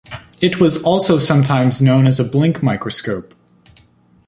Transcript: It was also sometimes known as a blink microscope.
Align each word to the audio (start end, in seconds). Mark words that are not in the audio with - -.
It 0.41 0.59
was 0.59 0.81
also 0.81 1.19
sometimes 1.19 1.79
known 1.79 2.07
as 2.07 2.19
a 2.19 2.23
blink 2.23 2.63
microscope. 2.63 3.35